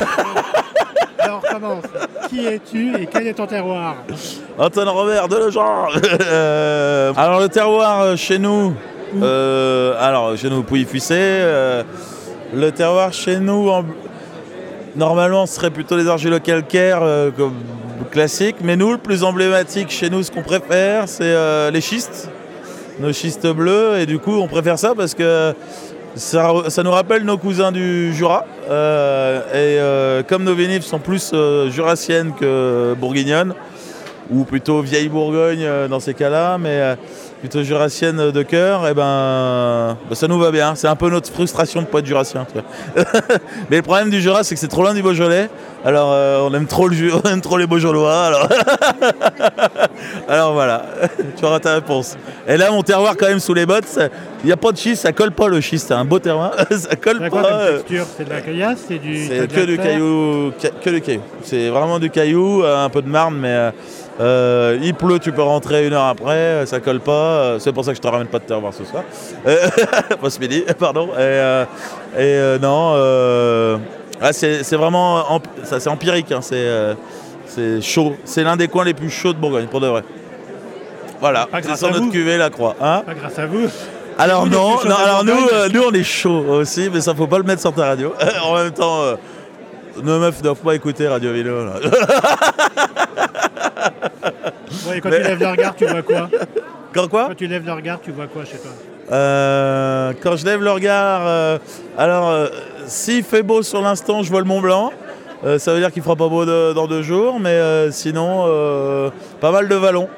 [1.18, 1.84] Alors commence.
[2.28, 3.96] Qui es-tu et quel est ton terroir
[4.58, 5.88] Antoine Robert de Legend
[6.22, 8.72] Euh, Alors le terroir euh, chez nous,
[9.22, 11.82] euh, alors chez nous Pouilly-Fuissé, euh,
[12.54, 13.84] le terroir chez nous, en-
[14.96, 17.54] normalement ce serait plutôt les argileux calcaires euh, comme
[18.10, 22.30] classique, mais nous le plus emblématique chez nous, ce qu'on préfère, c'est euh, les schistes,
[23.00, 25.52] nos schistes bleus, et du coup on préfère ça parce que
[26.16, 31.30] ça, nous rappelle nos cousins du Jura, euh, et euh, comme nos vinifs sont plus
[31.32, 33.54] euh, jurassiennes que bourguignonnes,
[34.30, 36.96] ou plutôt vieille Bourgogne euh, dans ces cas-là, mais
[37.40, 40.74] plutôt jurassienne de cœur, et ben bah, ça nous va bien.
[40.74, 42.46] C'est un peu notre frustration de pas être jurassien.
[43.70, 45.48] mais le problème du Jura, c'est que c'est trop loin du Beaujolais.
[45.84, 47.98] Alors euh, on aime trop le on aime trop les Beaujolais.
[47.98, 48.48] Alors,
[50.28, 50.82] alors voilà,
[51.38, 52.16] tu auras ta réponse.
[52.46, 53.98] Et là, mon terroir quand même sous les bottes,
[54.42, 55.88] il n'y a pas de schiste, ça colle pas le schiste.
[55.88, 57.44] C'est un beau terroir, ça colle pas.
[57.62, 57.78] euh,
[58.16, 58.78] C'est de la caillasse?
[58.88, 59.26] C'est du.
[59.26, 61.22] c'est que du caillou, ca- que du caillou.
[61.42, 63.70] C'est vraiment du caillou, euh, un peu de marne, mais
[64.20, 67.29] euh, il pleut, tu peux rentrer une heure après, ça colle pas.
[67.30, 69.02] Euh, C'est pour ça que je te ramène pas de terroir ce soir.
[69.46, 69.68] Euh,
[70.20, 71.08] pas ce midi, pardon.
[71.14, 71.64] Et, euh,
[72.18, 73.80] et, non,
[74.22, 76.30] ah, c'est vraiment ça, c'est empirique.
[76.32, 78.14] hein, c'est chaud.
[78.24, 80.02] C'est l'un des coins les plus chauds de Bourgogne, pour de vrai.
[81.20, 82.10] Voilà, Pas c'est grâce sur à notre vous.
[82.10, 82.74] cuvée, la croix.
[82.80, 83.66] Hein Pas grâce à vous.
[84.18, 87.26] alors Vous, non, non, alors nous, euh, nous on est chaud aussi, mais ça faut
[87.26, 88.14] pas le mettre sur ta radio.
[88.44, 89.16] en même temps, euh,
[90.02, 91.56] nos meufs ne doivent pas écouter Radio Vélo.
[94.94, 96.28] et quand Mais- tu lèves le regard, tu vois quoi?
[96.92, 98.70] Quand quoi Quand tu lèves le regard, tu vois quoi chez toi
[99.12, 101.58] Euh, Quand je lève le regard, euh,
[101.96, 102.46] alors euh,
[102.86, 104.92] s'il fait beau sur l'instant, je vois le Mont Blanc.
[105.44, 108.44] Euh, ça veut dire qu'il fera pas beau de- dans deux jours, mais sinon,
[109.40, 110.08] pas mal de vallons.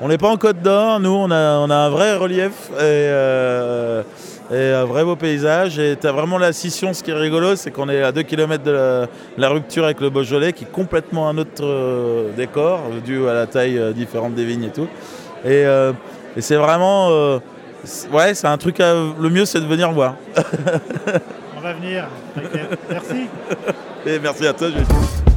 [0.00, 3.10] On n'est pas en Côte d'Or, nous on a, on a un vrai relief et,
[4.52, 5.78] et un vrai beau paysage.
[5.78, 8.22] Et tu as vraiment la scission, ce qui est rigolo, c'est qu'on est à 2
[8.22, 12.80] km de la, la rupture avec le Beaujolais, qui est complètement un autre euh, décor,
[13.04, 14.88] dû à la taille euh, différente des vignes et tout.
[15.44, 15.92] Et, euh,
[16.36, 17.38] et c'est vraiment.
[18.12, 18.94] ouais, c'est un truc à.
[18.94, 20.14] Le mieux, c'est de venir voir.
[21.56, 22.06] On va venir.
[22.90, 23.26] Merci.
[24.06, 25.27] Et merci à toi, Jules.